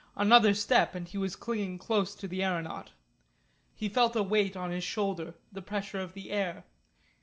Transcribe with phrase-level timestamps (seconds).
[0.15, 2.89] Another step and he was clinging close to the aeronaut.
[3.75, 6.63] He felt a weight on his shoulder, the pressure of the air.